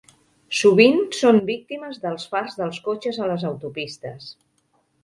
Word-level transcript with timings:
Sovint 0.59 0.97
són 1.17 1.41
víctimes 1.51 2.01
dels 2.07 2.27
fars 2.33 2.59
dels 2.63 2.83
cotxes 2.89 3.21
a 3.27 3.31
les 3.35 3.47
autopistes. 3.53 4.37